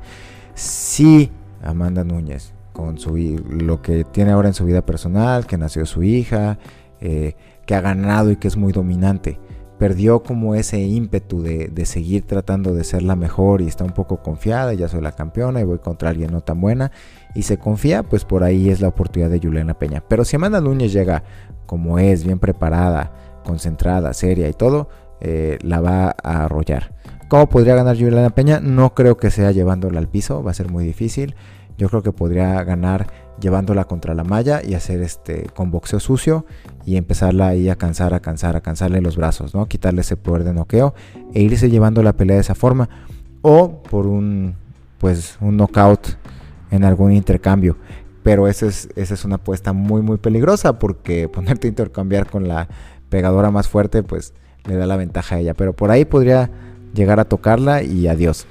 Si 0.54 1.30
Amanda 1.62 2.04
Núñez, 2.04 2.52
con 2.72 2.98
su, 2.98 3.16
lo 3.16 3.82
que 3.82 4.04
tiene 4.04 4.32
ahora 4.32 4.48
en 4.48 4.54
su 4.54 4.64
vida 4.64 4.84
personal, 4.84 5.46
que 5.46 5.58
nació 5.58 5.86
su 5.86 6.02
hija, 6.02 6.58
eh, 7.00 7.34
que 7.66 7.74
ha 7.74 7.80
ganado 7.80 8.30
y 8.30 8.36
que 8.36 8.48
es 8.48 8.56
muy 8.56 8.72
dominante, 8.72 9.38
perdió 9.78 10.22
como 10.22 10.54
ese 10.54 10.80
ímpetu 10.80 11.42
de, 11.42 11.68
de, 11.68 11.84
seguir 11.84 12.26
tratando 12.26 12.72
de 12.72 12.84
ser 12.84 13.02
la 13.02 13.16
mejor 13.16 13.60
y 13.60 13.66
está 13.66 13.84
un 13.84 13.92
poco 13.92 14.22
confiada, 14.22 14.72
ya 14.72 14.88
soy 14.88 15.02
la 15.02 15.12
campeona 15.12 15.60
y 15.60 15.64
voy 15.64 15.78
contra 15.78 16.10
alguien 16.10 16.32
no 16.32 16.40
tan 16.40 16.60
buena 16.60 16.92
y 17.34 17.42
se 17.42 17.58
confía, 17.58 18.02
pues 18.02 18.24
por 18.24 18.42
ahí 18.42 18.70
es 18.70 18.80
la 18.80 18.88
oportunidad 18.88 19.30
de 19.30 19.38
Juliana 19.38 19.74
Peña. 19.74 20.02
Pero 20.08 20.24
si 20.24 20.36
Amanda 20.36 20.60
Núñez 20.60 20.92
llega 20.92 21.22
como 21.66 21.98
es, 21.98 22.24
bien 22.24 22.38
preparada, 22.38 23.12
concentrada, 23.44 24.14
seria 24.14 24.48
y 24.48 24.54
todo, 24.54 24.88
eh, 25.20 25.58
la 25.62 25.80
va 25.80 26.16
a 26.22 26.44
arrollar. 26.44 26.94
¿Cómo 27.28 27.48
podría 27.48 27.74
ganar 27.74 27.96
Juliana 27.96 28.30
Peña? 28.30 28.60
No 28.60 28.94
creo 28.94 29.16
que 29.16 29.30
sea 29.30 29.50
llevándola 29.50 29.98
al 29.98 30.08
piso, 30.08 30.42
va 30.42 30.52
a 30.52 30.54
ser 30.54 30.70
muy 30.70 30.84
difícil. 30.84 31.34
Yo 31.76 31.88
creo 31.90 32.02
que 32.02 32.12
podría 32.12 32.62
ganar 32.64 33.06
llevándola 33.40 33.84
contra 33.84 34.14
la 34.14 34.24
malla 34.24 34.62
y 34.64 34.74
hacer 34.74 35.02
este 35.02 35.46
con 35.54 35.70
boxeo 35.70 36.00
sucio 36.00 36.46
y 36.84 36.96
empezarla 36.96 37.48
ahí 37.48 37.68
a 37.68 37.76
cansar, 37.76 38.14
a 38.14 38.20
cansar, 38.20 38.56
a 38.56 38.60
cansarle 38.60 39.00
los 39.00 39.16
brazos, 39.16 39.54
¿no? 39.54 39.66
Quitarle 39.66 40.00
ese 40.00 40.16
poder 40.16 40.44
de 40.44 40.52
noqueo 40.52 40.94
e 41.34 41.42
irse 41.42 41.68
llevando 41.70 42.02
la 42.02 42.14
pelea 42.14 42.36
de 42.36 42.42
esa 42.42 42.54
forma 42.54 42.88
o 43.42 43.82
por 43.82 44.06
un 44.06 44.54
pues 44.98 45.36
un 45.40 45.56
knockout 45.56 46.16
en 46.70 46.84
algún 46.84 47.12
intercambio. 47.12 47.76
Pero 48.22 48.48
esa 48.48 48.66
es, 48.66 48.88
esa 48.96 49.14
es 49.14 49.24
una 49.24 49.36
apuesta 49.36 49.72
muy 49.72 50.02
muy 50.02 50.16
peligrosa 50.16 50.78
porque 50.78 51.28
ponerte 51.32 51.66
a 51.66 51.70
intercambiar 51.70 52.28
con 52.28 52.48
la 52.48 52.68
pegadora 53.08 53.50
más 53.50 53.68
fuerte 53.68 54.02
pues 54.02 54.32
le 54.64 54.76
da 54.76 54.86
la 54.86 54.96
ventaja 54.96 55.36
a 55.36 55.38
ella. 55.40 55.54
Pero 55.54 55.74
por 55.74 55.90
ahí 55.90 56.04
podría 56.04 56.50
llegar 56.94 57.20
a 57.20 57.24
tocarla 57.24 57.82
y 57.82 58.08
adiós. 58.08 58.46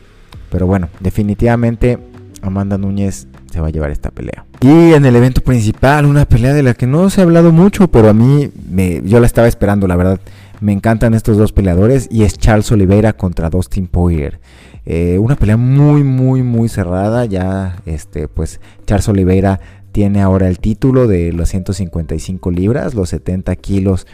Pero 0.50 0.68
bueno, 0.68 0.90
definitivamente 1.00 2.00
Amanda 2.42 2.78
Núñez 2.78 3.28
se 3.56 3.62
va 3.62 3.68
a 3.68 3.72
llevar 3.72 3.90
esta 3.90 4.12
pelea. 4.12 4.46
Y 4.60 4.92
en 4.92 5.06
el 5.06 5.16
evento 5.16 5.40
principal, 5.40 6.06
una 6.06 6.26
pelea 6.26 6.54
de 6.54 6.62
la 6.62 6.74
que 6.74 6.88
no 6.88 7.10
se 7.10 7.22
ha 7.22 7.24
hablado 7.24 7.54
mucho, 7.54 7.88
pero 7.88 8.10
a 8.10 8.14
mí 8.14 8.52
me, 8.70 9.02
yo 9.06 9.22
la 9.22 9.28
estaba 9.28 9.48
esperando, 9.48 9.88
la 9.88 9.96
verdad. 9.96 10.20
Me 10.60 10.74
encantan 10.74 11.14
estos 11.14 11.38
dos 11.38 11.54
peleadores 11.54 12.10
y 12.12 12.24
es 12.24 12.38
Charles 12.38 12.70
Oliveira 12.74 13.14
contra 13.14 13.50
Dustin 13.50 13.88
Poirier. 13.88 14.42
Eh, 14.86 15.18
una 15.20 15.38
pelea 15.38 15.56
muy, 15.56 16.04
muy, 16.04 16.44
muy 16.44 16.68
cerrada. 16.68 17.24
Ya, 17.24 17.78
este, 17.86 18.28
pues 18.28 18.60
Charles 18.86 19.08
Oliveira 19.08 19.62
tiene 19.94 20.22
ahora 20.22 20.50
el 20.50 20.60
título 20.60 21.08
de 21.08 21.32
los 21.32 21.48
155 21.48 22.52
libras, 22.52 22.94
los 22.94 23.08
70 23.10 23.56
kilos 23.56 24.06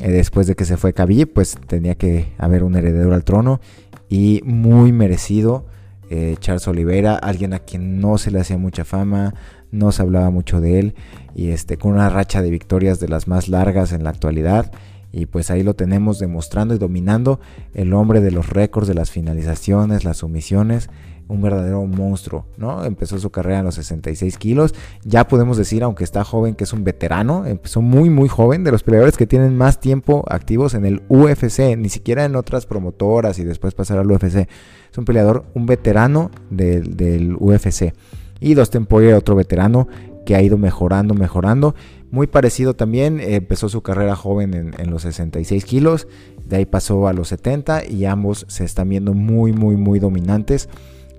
Eh, 0.00 0.10
después 0.10 0.46
de 0.46 0.54
que 0.54 0.64
se 0.64 0.76
fue 0.76 0.92
Khabib, 0.92 1.32
pues 1.32 1.56
tenía 1.66 1.96
que 1.96 2.26
haber 2.38 2.62
un 2.62 2.76
heredero 2.76 3.12
al 3.12 3.24
trono 3.24 3.60
y 4.08 4.40
muy 4.44 4.92
merecido. 4.92 5.66
Eh, 6.10 6.36
Charles 6.38 6.68
Oliveira, 6.68 7.16
alguien 7.16 7.54
a 7.54 7.60
quien 7.60 8.00
no 8.00 8.18
se 8.18 8.30
le 8.30 8.40
hacía 8.40 8.58
mucha 8.58 8.84
fama, 8.84 9.34
no 9.72 9.90
se 9.92 10.02
hablaba 10.02 10.30
mucho 10.30 10.60
de 10.60 10.78
él 10.78 10.94
y 11.34 11.48
este 11.48 11.76
con 11.76 11.92
una 11.92 12.08
racha 12.08 12.42
de 12.42 12.50
victorias 12.50 13.00
de 13.00 13.08
las 13.08 13.26
más 13.26 13.48
largas 13.48 13.92
en 13.92 14.04
la 14.04 14.10
actualidad 14.10 14.70
y 15.12 15.26
pues 15.26 15.50
ahí 15.50 15.62
lo 15.62 15.74
tenemos 15.74 16.18
demostrando 16.18 16.74
y 16.74 16.78
dominando 16.78 17.40
el 17.72 17.94
hombre 17.94 18.20
de 18.20 18.32
los 18.32 18.48
récords 18.50 18.88
de 18.88 18.94
las 18.94 19.10
finalizaciones, 19.10 20.04
las 20.04 20.18
sumisiones 20.18 20.90
un 21.26 21.40
verdadero 21.40 21.84
monstruo, 21.86 22.46
¿no? 22.56 22.84
Empezó 22.84 23.18
su 23.18 23.30
carrera 23.30 23.60
en 23.60 23.64
los 23.64 23.76
66 23.76 24.36
kilos. 24.36 24.74
Ya 25.04 25.26
podemos 25.26 25.56
decir, 25.56 25.82
aunque 25.82 26.04
está 26.04 26.24
joven, 26.24 26.54
que 26.54 26.64
es 26.64 26.72
un 26.72 26.84
veterano. 26.84 27.46
Empezó 27.46 27.80
muy, 27.80 28.10
muy 28.10 28.28
joven, 28.28 28.64
de 28.64 28.70
los 28.70 28.82
peleadores 28.82 29.16
que 29.16 29.26
tienen 29.26 29.56
más 29.56 29.80
tiempo 29.80 30.24
activos 30.28 30.74
en 30.74 30.84
el 30.84 31.02
UFC, 31.08 31.76
ni 31.76 31.88
siquiera 31.88 32.24
en 32.24 32.36
otras 32.36 32.66
promotoras 32.66 33.38
y 33.38 33.44
después 33.44 33.74
pasar 33.74 33.98
al 33.98 34.10
UFC. 34.10 34.48
Es 34.90 34.98
un 34.98 35.04
peleador, 35.04 35.44
un 35.54 35.66
veterano 35.66 36.30
del, 36.50 37.36
UFC. 37.38 37.94
Y 38.40 38.54
Dustin 38.54 38.86
Poirier, 38.86 39.14
otro 39.14 39.34
veterano 39.34 39.88
que 40.26 40.36
ha 40.36 40.42
ido 40.42 40.58
mejorando, 40.58 41.14
mejorando. 41.14 41.74
Muy 42.10 42.26
parecido 42.26 42.74
también, 42.74 43.18
empezó 43.20 43.68
su 43.68 43.82
carrera 43.82 44.14
joven 44.14 44.54
en, 44.54 44.74
en, 44.78 44.90
los 44.90 45.02
66 45.02 45.64
kilos, 45.64 46.06
de 46.46 46.56
ahí 46.56 46.64
pasó 46.64 47.08
a 47.08 47.12
los 47.12 47.28
70 47.28 47.86
y 47.88 48.04
ambos 48.04 48.46
se 48.48 48.64
están 48.64 48.88
viendo 48.88 49.14
muy, 49.14 49.52
muy, 49.52 49.76
muy 49.76 49.98
dominantes. 49.98 50.68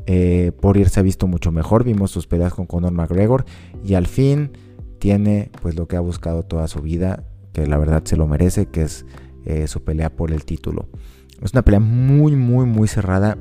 Eh, 0.07 0.51
Poirier 0.61 0.89
se 0.89 0.99
ha 0.99 1.03
visto 1.03 1.27
mucho 1.27 1.51
mejor, 1.51 1.83
vimos 1.83 2.11
sus 2.11 2.27
peleas 2.27 2.53
con 2.53 2.65
Conor 2.67 2.91
McGregor 2.91 3.45
y 3.83 3.95
al 3.95 4.07
fin 4.07 4.51
tiene 4.99 5.51
pues 5.61 5.75
lo 5.75 5.87
que 5.87 5.95
ha 5.95 5.99
buscado 5.99 6.43
toda 6.43 6.67
su 6.67 6.81
vida, 6.81 7.23
que 7.53 7.65
la 7.67 7.77
verdad 7.77 8.03
se 8.05 8.17
lo 8.17 8.27
merece, 8.27 8.67
que 8.67 8.83
es 8.83 9.05
eh, 9.45 9.67
su 9.67 9.83
pelea 9.83 10.15
por 10.15 10.31
el 10.31 10.45
título. 10.45 10.87
Es 11.41 11.53
una 11.53 11.63
pelea 11.63 11.79
muy 11.79 12.35
muy 12.35 12.65
muy 12.65 12.87
cerrada 12.87 13.37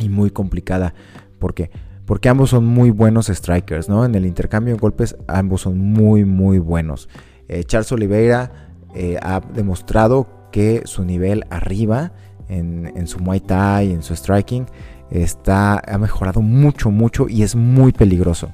y 0.00 0.08
muy 0.08 0.30
complicada, 0.30 0.94
porque 1.38 1.70
porque 2.04 2.28
ambos 2.28 2.50
son 2.50 2.64
muy 2.64 2.90
buenos 2.90 3.26
strikers, 3.26 3.88
¿no? 3.88 4.04
En 4.04 4.14
el 4.14 4.26
intercambio 4.26 4.74
de 4.74 4.80
golpes 4.80 5.16
ambos 5.26 5.62
son 5.62 5.78
muy 5.78 6.24
muy 6.24 6.58
buenos. 6.58 7.08
Eh, 7.48 7.64
Charles 7.64 7.90
Oliveira 7.92 8.72
eh, 8.94 9.18
ha 9.22 9.40
demostrado 9.40 10.28
que 10.52 10.82
su 10.84 11.04
nivel 11.04 11.44
arriba 11.50 12.12
en, 12.48 12.92
en 12.96 13.06
su 13.06 13.18
Muay 13.18 13.40
Thai, 13.40 13.92
en 13.92 14.02
su 14.02 14.14
striking, 14.14 14.66
está, 15.10 15.78
ha 15.78 15.98
mejorado 15.98 16.42
mucho, 16.42 16.90
mucho 16.90 17.28
y 17.28 17.42
es 17.42 17.54
muy 17.54 17.92
peligroso. 17.92 18.50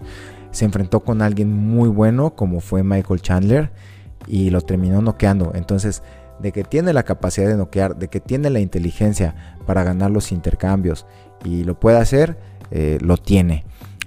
Se 0.50 0.64
enfrentó 0.64 1.00
con 1.00 1.22
alguien 1.22 1.52
muy 1.52 1.88
bueno 1.88 2.34
como 2.34 2.60
fue 2.60 2.82
Michael 2.82 3.22
Chandler 3.22 3.72
y 4.26 4.50
lo 4.50 4.60
terminó 4.60 5.00
noqueando. 5.00 5.52
Entonces, 5.54 6.02
de 6.40 6.52
que 6.52 6.64
tiene 6.64 6.92
la 6.92 7.04
capacidad 7.04 7.48
de 7.48 7.56
noquear, 7.56 7.96
de 7.96 8.08
que 8.08 8.20
tiene 8.20 8.50
la 8.50 8.60
inteligencia 8.60 9.56
para 9.66 9.84
ganar 9.84 10.10
los 10.10 10.32
intercambios 10.32 11.06
y 11.44 11.64
lo 11.64 11.78
puede 11.78 11.98
hacer, 11.98 12.38
eh, 12.70 12.98
lo 13.00 13.16
tiene. 13.16 13.64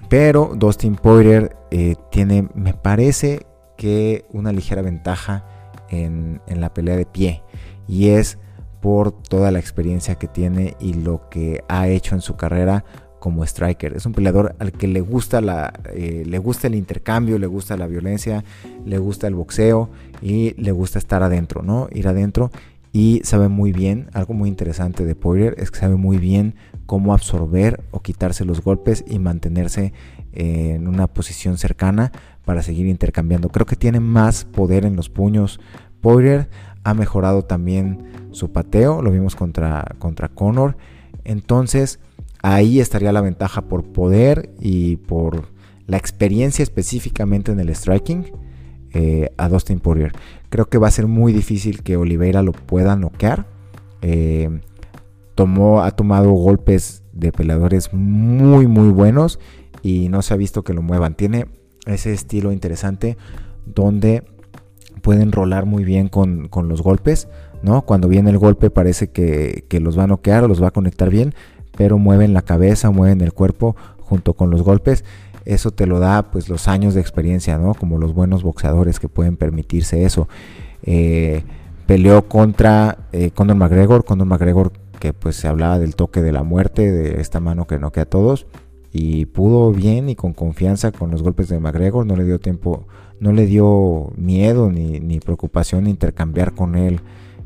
Pero 0.09 0.51
Dustin 0.55 0.95
Poirier 0.95 1.55
eh, 1.71 1.95
tiene, 2.11 2.47
me 2.53 2.73
parece 2.73 3.45
que 3.77 4.25
una 4.31 4.51
ligera 4.51 4.81
ventaja 4.81 5.45
en, 5.89 6.41
en 6.47 6.61
la 6.61 6.73
pelea 6.73 6.95
de 6.95 7.05
pie. 7.05 7.43
Y 7.87 8.09
es 8.09 8.37
por 8.85 9.11
toda 9.11 9.49
la 9.49 9.57
experiencia 9.57 10.13
que 10.13 10.27
tiene 10.27 10.77
y 10.79 10.93
lo 10.93 11.27
que 11.27 11.63
ha 11.67 11.87
hecho 11.87 12.13
en 12.13 12.21
su 12.21 12.35
carrera 12.35 12.85
como 13.19 13.43
striker. 13.43 13.95
Es 13.95 14.05
un 14.05 14.13
peleador 14.13 14.55
al 14.59 14.73
que 14.73 14.87
le 14.87 15.01
gusta, 15.01 15.41
la, 15.41 15.73
eh, 15.91 16.21
le 16.23 16.37
gusta 16.37 16.67
el 16.67 16.75
intercambio, 16.75 17.39
le 17.39 17.47
gusta 17.47 17.77
la 17.77 17.87
violencia, 17.87 18.43
le 18.85 18.99
gusta 18.99 19.25
el 19.25 19.33
boxeo 19.33 19.89
y 20.21 20.53
le 20.61 20.71
gusta 20.71 20.99
estar 20.99 21.23
adentro, 21.23 21.63
¿no? 21.63 21.87
Ir 21.93 22.07
adentro 22.07 22.51
y 22.93 23.21
sabe 23.23 23.47
muy 23.47 23.71
bien, 23.71 24.07
algo 24.13 24.35
muy 24.35 24.49
interesante 24.49 25.03
de 25.03 25.15
Poirier 25.15 25.55
es 25.57 25.71
que 25.71 25.79
sabe 25.79 25.95
muy 25.95 26.19
bien 26.19 26.53
cómo 26.85 27.15
absorber 27.15 27.83
o 27.89 28.03
quitarse 28.03 28.45
los 28.45 28.61
golpes 28.61 29.03
y 29.07 29.17
mantenerse 29.17 29.93
en 30.31 30.87
una 30.87 31.07
posición 31.07 31.57
cercana 31.57 32.11
para 32.45 32.61
seguir 32.61 32.85
intercambiando. 32.85 33.49
Creo 33.49 33.65
que 33.65 33.77
tiene 33.77 33.99
más 33.99 34.45
poder 34.45 34.85
en 34.85 34.95
los 34.95 35.09
puños 35.09 35.59
Poirier, 36.01 36.49
ha 36.85 36.93
mejorado 36.93 37.43
también 37.43 38.29
su 38.31 38.51
pateo, 38.51 39.01
lo 39.01 39.11
vimos 39.11 39.35
contra, 39.35 39.95
contra 39.97 40.29
Conor. 40.29 40.77
Entonces 41.23 41.99
ahí 42.43 42.79
estaría 42.79 43.11
la 43.11 43.21
ventaja 43.21 43.63
por 43.63 43.83
poder 43.83 44.51
y 44.61 44.97
por 44.97 45.49
la 45.87 45.97
experiencia 45.97 46.61
específicamente 46.61 47.51
en 47.51 47.59
el 47.59 47.75
striking 47.75 48.25
eh, 48.93 49.31
a 49.35 49.49
Dustin 49.49 49.79
Poirier. 49.79 50.11
Creo 50.49 50.69
que 50.69 50.77
va 50.77 50.87
a 50.87 50.91
ser 50.91 51.07
muy 51.07 51.33
difícil 51.33 51.81
que 51.81 51.97
Oliveira 51.97 52.43
lo 52.43 52.51
pueda 52.51 52.95
noquear. 52.95 53.47
Eh, 54.03 54.61
tomó, 55.33 55.81
ha 55.81 55.91
tomado 55.91 56.31
golpes 56.31 57.03
de 57.13 57.31
peleadores 57.31 57.93
muy 57.93 58.67
muy 58.67 58.89
buenos 58.89 59.39
y 59.81 60.09
no 60.09 60.21
se 60.21 60.35
ha 60.35 60.37
visto 60.37 60.63
que 60.63 60.73
lo 60.73 60.83
muevan. 60.83 61.15
Tiene 61.15 61.47
ese 61.87 62.13
estilo 62.13 62.51
interesante 62.51 63.17
donde 63.65 64.23
pueden 65.05 65.31
rolar 65.31 65.67
muy 65.67 65.83
bien 65.83 66.07
con, 66.07 66.49
los 66.67 66.81
golpes, 66.81 67.27
¿no? 67.61 67.83
Cuando 67.83 68.07
viene 68.07 68.31
el 68.31 68.39
golpe 68.39 68.71
parece 68.71 69.11
que, 69.11 69.63
los 69.79 69.99
va 69.99 70.05
a 70.05 70.07
noquear 70.07 70.43
o 70.43 70.47
los 70.47 70.63
va 70.63 70.69
a 70.69 70.71
conectar 70.71 71.11
bien, 71.11 71.35
pero 71.77 71.99
mueven 71.99 72.33
la 72.33 72.41
cabeza, 72.41 72.89
mueven 72.89 73.21
el 73.21 73.31
cuerpo 73.31 73.75
junto 73.99 74.33
con 74.33 74.49
los 74.49 74.63
golpes. 74.63 75.05
Eso 75.45 75.69
te 75.69 75.85
lo 75.85 75.99
da 75.99 76.31
pues 76.31 76.49
los 76.49 76.67
años 76.67 76.95
de 76.95 77.01
experiencia, 77.01 77.59
¿no? 77.59 77.75
Como 77.75 77.99
los 77.99 78.15
buenos 78.15 78.41
boxeadores 78.41 78.99
que 78.99 79.07
pueden 79.07 79.37
permitirse 79.37 80.05
eso. 80.05 80.27
Eh, 80.81 81.43
peleó 81.85 82.27
contra 82.27 82.97
eh, 83.11 83.29
Conor 83.29 83.57
McGregor, 83.57 84.05
Conor 84.05 84.25
McGregor 84.25 84.71
que 84.99 85.13
pues 85.13 85.35
se 85.35 85.47
hablaba 85.47 85.77
del 85.77 85.95
toque 85.95 86.23
de 86.23 86.31
la 86.31 86.41
muerte, 86.41 86.91
de 86.91 87.21
esta 87.21 87.39
mano 87.39 87.67
que 87.67 87.77
noquea 87.77 88.03
a 88.03 88.07
todos 88.07 88.47
y 88.91 89.27
pudo 89.27 89.71
bien 89.71 90.09
y 90.09 90.15
con 90.15 90.33
confianza 90.33 90.91
con 90.91 91.11
los 91.11 91.21
golpes 91.21 91.47
de 91.49 91.59
McGregor, 91.59 92.07
no 92.07 92.15
le 92.15 92.23
dio 92.23 92.39
tiempo, 92.39 92.87
no 93.19 93.31
le 93.31 93.45
dio 93.45 94.11
miedo 94.17 94.71
ni, 94.71 95.19
preocupación 95.19 95.87
intercambiar 95.87 96.53
con 96.53 96.75
él 96.75 96.99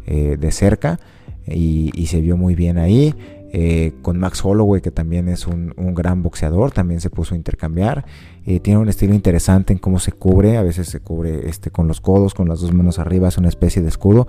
eh, 0.06 0.38
de 0.40 0.52
cerca 0.52 1.00
y, 1.48 2.06
se 2.08 2.22
vio 2.22 2.38
muy 2.38 2.56
bien 2.56 2.78
ahí. 2.78 3.16
Eh, 3.52 3.94
con 4.04 4.20
Max 4.20 4.46
Holloway, 4.46 4.80
que 4.80 4.92
también 4.92 5.28
es 5.28 5.48
un, 5.48 5.74
gran 5.96 6.22
boxeador, 6.22 6.72
también 6.72 7.02
se 7.02 7.10
puso 7.10 7.34
a 7.34 7.38
intercambiar. 7.38 8.06
Eh, 8.46 8.60
tiene 8.60 8.80
un 8.80 8.90
estilo 8.90 9.16
interesante 9.16 9.74
en 9.74 9.80
cómo 9.80 10.00
se 10.00 10.12
cubre, 10.12 10.58
a 10.58 10.62
veces 10.62 10.88
se 10.88 11.00
cubre 11.00 11.50
este, 11.50 11.72
con 11.72 11.88
los 11.88 12.00
codos, 12.00 12.36
con 12.36 12.48
las 12.48 12.62
dos 12.62 12.74
manos 12.74 13.00
arriba, 13.00 13.28
es 13.28 13.38
una 13.38 13.50
especie 13.50 13.82
de 13.82 13.88
escudo. 13.88 14.28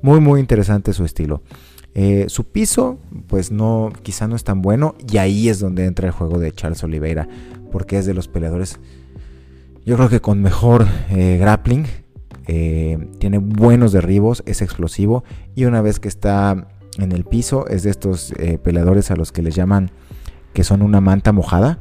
Muy, 0.00 0.20
muy 0.20 0.40
interesante 0.40 0.92
su 0.94 1.04
estilo. 1.04 1.42
Su 2.28 2.44
piso, 2.44 2.98
pues 3.26 3.50
no, 3.50 3.92
quizá 4.02 4.26
no 4.26 4.34
es 4.36 4.44
tan 4.44 4.62
bueno. 4.62 4.94
Y 5.12 5.18
ahí 5.18 5.50
es 5.50 5.60
donde 5.60 5.84
entra 5.84 6.06
el 6.06 6.12
juego 6.12 6.38
de 6.38 6.50
Charles 6.50 6.82
Oliveira. 6.82 7.28
Porque 7.70 7.98
es 7.98 8.06
de 8.06 8.14
los 8.14 8.28
peleadores, 8.28 8.80
yo 9.84 9.96
creo 9.96 10.08
que 10.08 10.20
con 10.20 10.40
mejor 10.42 10.86
eh, 11.10 11.38
grappling. 11.38 11.86
Eh, 12.48 12.98
tiene 13.18 13.38
buenos 13.38 13.92
derribos, 13.92 14.42
es 14.46 14.62
explosivo. 14.62 15.24
Y 15.54 15.64
una 15.64 15.80
vez 15.80 16.00
que 16.00 16.08
está 16.08 16.68
en 16.98 17.12
el 17.12 17.24
piso, 17.24 17.66
es 17.68 17.84
de 17.84 17.90
estos 17.90 18.34
peleadores 18.62 19.10
a 19.10 19.16
los 19.16 19.32
que 19.32 19.42
les 19.42 19.54
llaman 19.54 19.90
que 20.52 20.64
son 20.64 20.82
una 20.82 21.00
manta 21.00 21.32
mojada. 21.32 21.78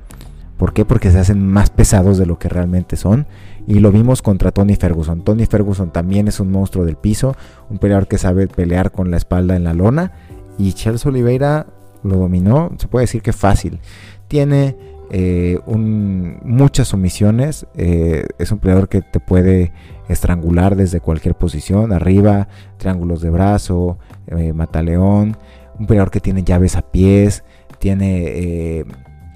¿Por 0.57 0.73
qué? 0.73 0.85
Porque 0.85 1.09
se 1.11 1.17
hacen 1.17 1.45
más 1.45 1.71
pesados 1.71 2.17
de 2.17 2.27
lo 2.27 2.37
que 2.37 2.47
realmente 2.47 2.95
son. 2.95 3.25
Y 3.65 3.79
lo 3.79 3.91
vimos 3.91 4.21
contra 4.21 4.51
Tony 4.51 4.75
Ferguson. 4.75 5.23
Tony 5.23 5.45
Ferguson 5.47 5.91
también 5.91 6.27
es 6.27 6.39
un 6.39 6.51
monstruo 6.51 6.85
del 6.85 6.97
piso, 6.97 7.35
un 7.69 7.79
peleador 7.79 8.07
que 8.07 8.17
sabe 8.17 8.47
pelear 8.47 8.91
con 8.91 9.09
la 9.09 9.17
espalda 9.17 9.55
en 9.55 9.63
la 9.63 9.73
lona. 9.73 10.11
Y 10.57 10.73
Charles 10.73 11.05
Oliveira 11.05 11.65
lo 12.03 12.17
dominó, 12.17 12.71
se 12.77 12.87
puede 12.87 13.03
decir 13.03 13.21
que 13.21 13.33
fácil. 13.33 13.79
Tiene 14.27 14.77
eh, 15.11 15.59
muchas 15.67 16.87
sumisiones. 16.87 17.67
Eh, 17.75 18.25
es 18.39 18.51
un 18.51 18.59
peleador 18.59 18.89
que 18.89 19.01
te 19.01 19.19
puede 19.19 19.71
estrangular 20.09 20.75
desde 20.75 20.99
cualquier 20.99 21.35
posición, 21.35 21.93
arriba, 21.93 22.47
triángulos 22.77 23.21
de 23.21 23.29
brazo, 23.29 23.97
eh, 24.27 24.53
mataleón. 24.53 25.37
Un 25.77 25.87
peleador 25.87 26.11
que 26.11 26.19
tiene 26.19 26.43
llaves 26.43 26.75
a 26.75 26.81
pies, 26.81 27.43
tiene 27.79 28.85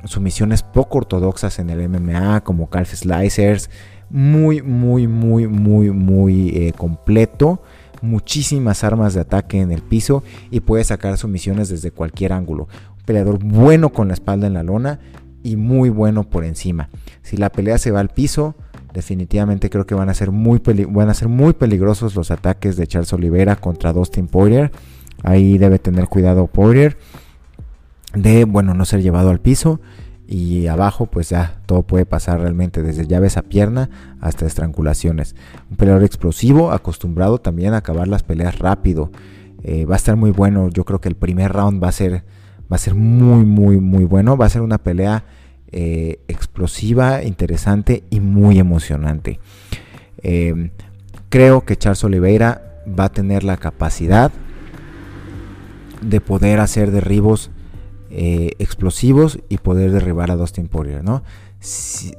sumisiones 0.03 0.61
poco 0.61 0.99
ortodoxas 0.99 1.59
en 1.59 1.69
el 1.69 1.89
MMA, 1.89 2.41
como 2.43 2.69
calf 2.69 2.93
slicers 2.93 3.69
muy, 4.09 4.61
muy, 4.61 5.07
muy, 5.07 5.47
muy, 5.47 5.91
muy 5.91 6.49
eh, 6.49 6.73
completo. 6.75 7.61
Muchísimas 8.01 8.83
armas 8.83 9.13
de 9.13 9.21
ataque 9.21 9.59
en 9.59 9.71
el 9.71 9.81
piso 9.81 10.23
y 10.51 10.59
puede 10.59 10.83
sacar 10.83 11.17
sumisiones 11.17 11.69
desde 11.69 11.91
cualquier 11.91 12.33
ángulo. 12.33 12.67
Un 12.97 13.05
peleador 13.05 13.39
bueno 13.43 13.89
con 13.89 14.09
la 14.09 14.13
espalda 14.13 14.47
en 14.47 14.53
la 14.53 14.63
lona 14.63 14.99
y 15.45 15.57
muy 15.57 15.89
bueno 15.89 16.23
por 16.23 16.43
encima. 16.43 16.89
Si 17.21 17.37
la 17.37 17.51
pelea 17.51 17.77
se 17.77 17.91
va 17.91 17.99
al 17.99 18.09
piso, 18.09 18.55
definitivamente 18.95 19.69
creo 19.69 19.85
que 19.85 19.93
van 19.93 20.09
a 20.09 20.15
ser 20.15 20.31
muy, 20.31 20.59
van 20.89 21.09
a 21.09 21.13
ser 21.13 21.27
muy 21.27 21.53
peligrosos 21.53 22.15
los 22.15 22.31
ataques 22.31 22.77
de 22.77 22.87
Charles 22.87 23.13
Oliveira 23.13 23.55
contra 23.55 23.93
Dustin 23.93 24.27
Poirier. 24.27 24.71
Ahí 25.21 25.59
debe 25.59 25.77
tener 25.77 26.07
cuidado 26.07 26.47
Poirier 26.47 26.97
de, 28.15 28.45
bueno, 28.45 28.73
no 28.73 28.85
ser 28.85 29.03
llevado 29.03 29.29
al 29.29 29.39
piso 29.39 29.79
y 30.27 30.65
abajo 30.65 31.05
pues 31.05 31.29
ya 31.29 31.61
todo 31.67 31.83
puede 31.83 32.07
pasar 32.07 32.39
realmente 32.39 32.81
desde 32.81 33.05
llaves 33.05 33.37
a 33.37 33.43
pierna 33.43 33.91
hasta 34.21 34.47
estrangulaciones. 34.47 35.35
Un 35.69 35.77
peleador 35.77 36.03
explosivo, 36.03 36.71
acostumbrado 36.71 37.37
también 37.37 37.75
a 37.75 37.77
acabar 37.77 38.07
las 38.07 38.23
peleas 38.23 38.57
rápido. 38.57 39.11
Eh, 39.61 39.85
va 39.85 39.93
a 39.93 39.97
estar 39.97 40.15
muy 40.15 40.31
bueno, 40.31 40.69
yo 40.69 40.85
creo 40.85 40.99
que 40.99 41.09
el 41.09 41.15
primer 41.15 41.53
round 41.53 41.83
va 41.83 41.89
a 41.89 41.91
ser, 41.91 42.23
va 42.71 42.77
a 42.77 42.79
ser 42.79 42.95
muy 42.95 43.45
muy 43.45 43.79
muy 43.79 44.05
bueno, 44.05 44.37
va 44.37 44.47
a 44.47 44.49
ser 44.49 44.63
una 44.63 44.79
pelea 44.79 45.23
eh, 45.71 46.19
explosiva, 46.27 47.23
interesante 47.23 48.03
y 48.09 48.19
muy 48.19 48.59
emocionante. 48.59 49.39
Em, 50.21 50.71
creo 51.29 51.65
que 51.65 51.75
Charles 51.75 52.03
Oliveira 52.03 52.81
va 52.87 53.05
a 53.05 53.11
tener 53.11 53.43
la 53.43 53.57
capacidad 53.57 54.31
de 56.01 56.21
poder 56.21 56.59
hacer 56.59 56.91
derribos 56.91 57.51
eh, 58.11 58.51
explosivos 58.59 59.39
y 59.49 59.57
poder 59.57 59.91
derribar 59.91 60.31
a 60.31 60.35
Dustin 60.35 60.67
Poirier, 60.67 61.03
¿no? 61.03 61.23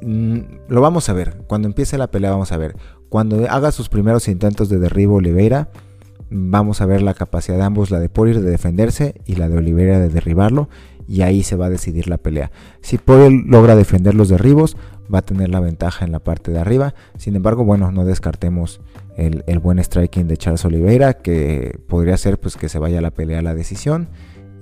Mm, 0.02 0.40
lo 0.68 0.80
vamos 0.80 1.08
a 1.08 1.12
ver. 1.12 1.38
Cuando 1.46 1.68
empiece 1.68 1.96
la 1.96 2.08
pelea 2.08 2.30
vamos 2.30 2.52
a 2.52 2.56
ver. 2.56 2.76
Cuando 3.08 3.48
haga 3.48 3.70
sus 3.70 3.88
primeros 3.88 4.28
intentos 4.28 4.68
de 4.68 4.78
derribo 4.78 5.16
Oliveira, 5.16 5.70
vamos 6.28 6.80
a 6.80 6.86
ver 6.86 7.02
la 7.02 7.14
capacidad 7.14 7.56
de 7.56 7.62
ambos, 7.62 7.90
la 7.90 8.00
de 8.00 8.08
Poirier 8.08 8.40
de 8.40 8.50
defenderse 8.50 9.14
y 9.24 9.36
la 9.36 9.48
de 9.48 9.58
Oliveira 9.58 9.98
de 9.98 10.08
derribarlo. 10.08 10.68
Y 11.08 11.22
ahí 11.22 11.42
se 11.42 11.56
va 11.56 11.66
a 11.66 11.70
decidir 11.70 12.08
la 12.08 12.18
pelea. 12.18 12.50
Si 12.80 12.98
Poirier 12.98 13.32
logra 13.46 13.76
defender 13.76 14.14
los 14.14 14.28
derribos, 14.28 14.76
va 15.12 15.20
a 15.20 15.22
tener 15.22 15.50
la 15.50 15.60
ventaja 15.60 16.04
en 16.04 16.12
la 16.12 16.18
parte 16.18 16.50
de 16.50 16.58
arriba. 16.58 16.94
Sin 17.16 17.36
embargo, 17.36 17.64
bueno, 17.64 17.92
no 17.92 18.04
descartemos 18.04 18.80
el, 19.16 19.44
el 19.46 19.58
buen 19.58 19.78
striking 19.78 20.26
de 20.26 20.36
Charles 20.36 20.64
Oliveira, 20.64 21.14
que 21.14 21.78
podría 21.86 22.16
ser 22.16 22.38
pues 22.38 22.56
que 22.56 22.68
se 22.68 22.78
vaya 22.78 23.00
la 23.00 23.12
pelea 23.12 23.38
a 23.38 23.42
la 23.42 23.54
decisión 23.54 24.08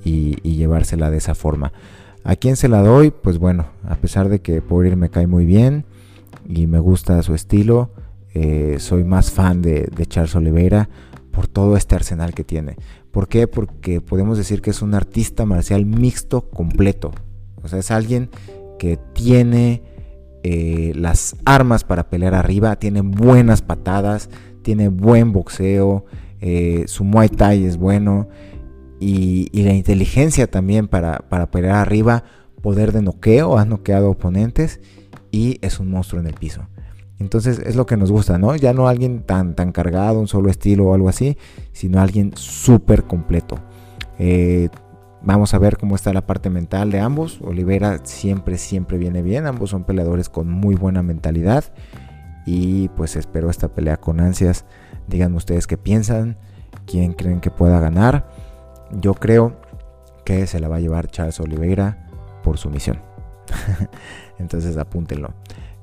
y, 0.04 0.56
llevársela 0.56 1.10
de 1.10 1.18
esa 1.18 1.34
forma. 1.34 1.72
¿A 2.22 2.36
quién 2.36 2.56
se 2.56 2.68
la 2.68 2.82
doy? 2.82 3.10
Pues 3.10 3.38
bueno, 3.38 3.66
a 3.84 3.96
pesar 3.96 4.28
de 4.28 4.40
que 4.40 4.62
Poirier 4.62 4.96
me 4.96 5.10
cae 5.10 5.26
muy 5.26 5.44
bien 5.44 5.84
y 6.48 6.66
me 6.66 6.78
gusta 6.78 7.22
su 7.22 7.34
estilo, 7.34 7.90
eh, 8.34 8.76
soy 8.78 9.04
más 9.04 9.30
fan 9.30 9.62
de, 9.62 9.90
Charles 10.08 10.34
Oliveira 10.34 10.88
por 11.30 11.48
todo 11.48 11.76
este 11.76 11.94
arsenal 11.94 12.34
que 12.34 12.44
tiene. 12.44 12.76
¿Por 13.14 13.28
qué? 13.28 13.46
Porque 13.46 14.00
podemos 14.00 14.36
decir 14.38 14.60
que 14.60 14.70
es 14.70 14.82
un 14.82 14.92
artista 14.92 15.46
marcial 15.46 15.86
mixto 15.86 16.50
completo. 16.50 17.12
O 17.62 17.68
sea, 17.68 17.78
es 17.78 17.92
alguien 17.92 18.28
que 18.76 18.98
tiene 19.12 19.84
eh, 20.42 20.92
las 20.96 21.36
armas 21.44 21.84
para 21.84 22.10
pelear 22.10 22.34
arriba, 22.34 22.74
tiene 22.74 23.02
buenas 23.02 23.62
patadas, 23.62 24.30
tiene 24.62 24.88
buen 24.88 25.32
boxeo, 25.32 26.06
eh, 26.40 26.86
su 26.88 27.04
Muay 27.04 27.28
Thai 27.28 27.64
es 27.64 27.76
bueno 27.76 28.28
y, 28.98 29.48
la 29.62 29.74
inteligencia 29.74 30.50
también 30.50 30.88
para, 30.88 31.20
para 31.28 31.52
pelear 31.52 31.76
arriba, 31.76 32.24
poder 32.62 32.90
de 32.90 33.02
noqueo, 33.02 33.58
ha 33.58 33.64
noqueado 33.64 34.10
oponentes 34.10 34.80
y 35.30 35.58
es 35.62 35.78
un 35.78 35.88
monstruo 35.88 36.20
en 36.20 36.26
el 36.26 36.34
piso. 36.34 36.66
Entonces 37.18 37.60
es 37.60 37.76
lo 37.76 37.86
que 37.86 37.96
nos 37.96 38.10
gusta, 38.10 38.38
¿no? 38.38 38.56
Ya 38.56 38.72
no 38.72 38.88
alguien 38.88 39.22
tan, 39.22 39.54
tan 39.54 39.72
cargado, 39.72 40.18
un 40.18 40.28
solo 40.28 40.50
estilo 40.50 40.86
o 40.86 40.94
algo 40.94 41.08
así, 41.08 41.38
sino 41.72 42.00
alguien 42.00 42.32
súper 42.36 43.04
completo. 43.04 43.58
Eh, 44.18 44.68
vamos 45.22 45.54
a 45.54 45.58
ver 45.58 45.78
cómo 45.78 45.94
está 45.94 46.12
la 46.12 46.26
parte 46.26 46.50
mental 46.50 46.90
de 46.90 47.00
ambos. 47.00 47.40
Olivera 47.42 48.00
siempre, 48.04 48.58
siempre 48.58 48.98
viene 48.98 49.22
bien. 49.22 49.46
Ambos 49.46 49.70
son 49.70 49.84
peleadores 49.84 50.28
con 50.28 50.50
muy 50.50 50.74
buena 50.74 51.02
mentalidad. 51.02 51.64
Y 52.46 52.88
pues 52.90 53.16
espero 53.16 53.48
esta 53.48 53.68
pelea 53.68 53.96
con 53.96 54.20
ansias. 54.20 54.64
Díganme 55.06 55.36
ustedes 55.36 55.66
qué 55.66 55.78
piensan, 55.78 56.36
quién 56.86 57.12
creen 57.12 57.40
que 57.40 57.50
pueda 57.50 57.80
ganar. 57.80 58.28
Yo 59.00 59.14
creo 59.14 59.56
que 60.24 60.46
se 60.46 60.60
la 60.60 60.68
va 60.68 60.76
a 60.76 60.80
llevar 60.80 61.08
Charles 61.08 61.40
Oliveira 61.40 62.08
por 62.42 62.58
su 62.58 62.70
misión. 62.70 63.00
Entonces 64.38 64.76
apúntenlo. 64.76 65.32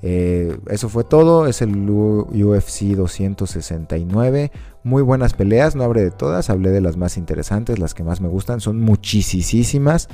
Eh, 0.02 0.58
eso 0.68 0.90
fue 0.90 1.04
todo. 1.04 1.48
Es 1.48 1.62
el 1.62 1.90
UFC 1.90 2.96
269. 2.96 4.52
Muy 4.84 5.02
buenas 5.02 5.34
peleas. 5.34 5.76
No 5.76 5.84
hablé 5.84 6.04
de 6.04 6.12
todas. 6.12 6.50
Hablé 6.50 6.72
de 6.72 6.82
las 6.82 6.98
más 6.98 7.18
interesantes, 7.18 7.80
las 7.80 7.94
que 7.94 8.04
más 8.04 8.22
me 8.22 8.28
gustan. 8.28 8.60
Son 8.62 8.80
muchísimas. 8.80 10.10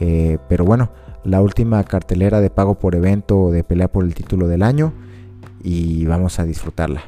Eh, 0.00 0.38
pero 0.48 0.64
bueno, 0.64 0.90
la 1.24 1.40
última 1.40 1.82
cartelera 1.84 2.40
de 2.40 2.50
pago 2.50 2.78
por 2.78 2.94
evento 2.94 3.50
de 3.50 3.64
pelea 3.64 3.90
por 3.90 4.04
el 4.04 4.14
título 4.14 4.48
del 4.48 4.62
año. 4.62 4.92
Y 5.62 6.04
vamos 6.06 6.38
a 6.38 6.44
disfrutarla. 6.44 7.02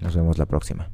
Nos 0.00 0.14
vemos 0.16 0.38
la 0.38 0.46
próxima. 0.46 0.90